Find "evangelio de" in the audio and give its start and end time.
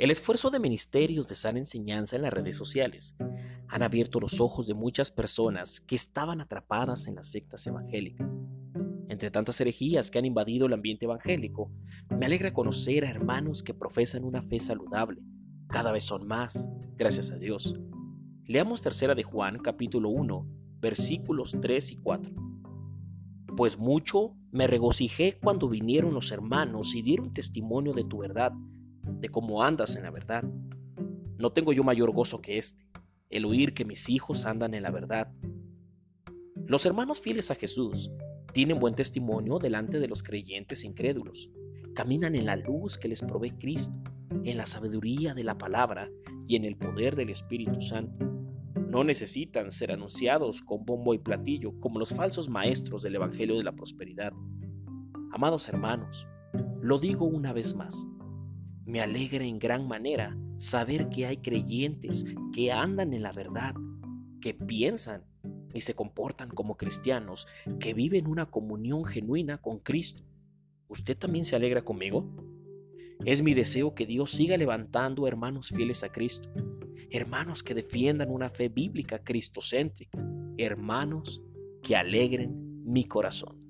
53.16-53.62